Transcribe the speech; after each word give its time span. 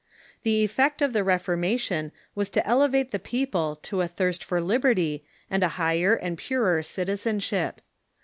The 0.41 0.63
effect 0.63 1.03
of 1.03 1.13
the 1.13 1.23
Reformation 1.23 2.11
was 2.33 2.49
to 2.57 2.65
elevate 2.65 3.11
the 3.11 3.19
people 3.19 3.75
to 3.83 4.01
a 4.01 4.07
thirst 4.07 4.43
for 4.43 4.59
liberty 4.59 5.23
and 5.47 5.61
a 5.61 5.67
higher 5.77 6.15
and 6.15 6.39
purer 6.39 6.81
citi 6.81 7.11
zenship. 7.13 7.81